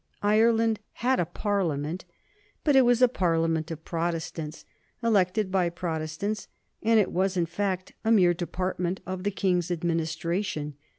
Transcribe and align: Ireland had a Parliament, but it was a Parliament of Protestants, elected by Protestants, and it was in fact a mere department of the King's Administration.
Ireland 0.23 0.79
had 0.93 1.19
a 1.19 1.27
Parliament, 1.27 2.05
but 2.63 2.75
it 2.75 2.81
was 2.81 3.03
a 3.03 3.07
Parliament 3.07 3.69
of 3.69 3.85
Protestants, 3.85 4.65
elected 5.03 5.51
by 5.51 5.69
Protestants, 5.69 6.47
and 6.81 6.99
it 6.99 7.11
was 7.11 7.37
in 7.37 7.45
fact 7.45 7.93
a 8.03 8.11
mere 8.11 8.33
department 8.33 8.99
of 9.05 9.21
the 9.21 9.29
King's 9.29 9.69
Administration. 9.69 10.73